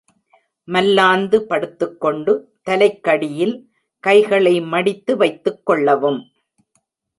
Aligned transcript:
மல்லாந்து 0.67 1.37
படுத்துக் 1.41 1.99
கொண்டு 1.99 2.33
தலைக்கடியில் 2.69 3.55
கைகளை 4.03 4.61
மடித்து 4.61 5.17
வைத்துக் 5.17 5.65
கொள்ளவும். 5.65 6.21